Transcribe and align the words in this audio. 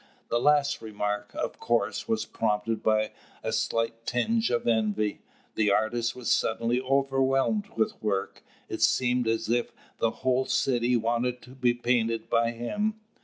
The 0.29 0.39
last 0.39 0.81
remark, 0.81 1.29
of 1.35 1.59
course, 1.59 2.07
was 2.07 2.25
prompted 2.25 2.81
by 2.81 3.11
a 3.43 3.53
slight 3.53 4.03
tinge 4.07 4.49
of 4.49 4.67
envy. 4.67 5.21
The 5.53 5.69
artist 5.69 6.15
was 6.15 6.31
suddenly 6.31 6.81
overwhelmed 6.81 7.67
with 7.75 8.01
work. 8.01 8.41
It 8.67 8.81
seemed 8.81 9.27
as 9.27 9.47
if 9.47 9.71
the 9.99 10.09
whole 10.25 10.45
city 10.47 10.97
wanted 10.97 11.43
to 11.43 11.51
be 11.51 11.75
painted 11.75 12.31
by 12.31 12.49
him. 12.49 12.95